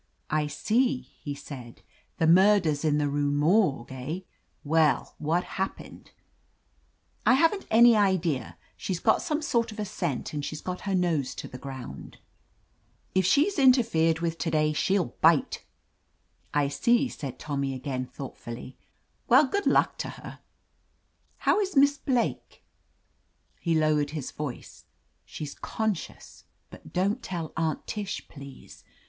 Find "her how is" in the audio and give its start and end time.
20.09-21.77